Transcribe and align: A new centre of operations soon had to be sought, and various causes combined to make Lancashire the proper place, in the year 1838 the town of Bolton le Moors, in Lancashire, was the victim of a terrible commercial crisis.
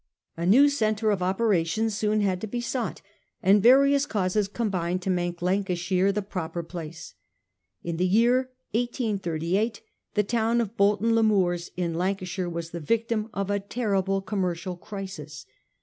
A 0.35 0.47
new 0.47 0.67
centre 0.67 1.11
of 1.11 1.21
operations 1.21 1.95
soon 1.95 2.21
had 2.21 2.41
to 2.41 2.47
be 2.47 2.59
sought, 2.59 3.03
and 3.43 3.61
various 3.61 4.07
causes 4.07 4.47
combined 4.47 5.03
to 5.03 5.11
make 5.11 5.43
Lancashire 5.43 6.11
the 6.11 6.23
proper 6.23 6.63
place, 6.63 7.13
in 7.83 7.97
the 7.97 8.07
year 8.07 8.49
1838 8.71 9.81
the 10.15 10.23
town 10.23 10.59
of 10.59 10.75
Bolton 10.75 11.13
le 11.13 11.21
Moors, 11.21 11.69
in 11.77 11.93
Lancashire, 11.93 12.49
was 12.49 12.71
the 12.71 12.79
victim 12.79 13.29
of 13.31 13.51
a 13.51 13.59
terrible 13.59 14.21
commercial 14.21 14.75
crisis. 14.75 15.45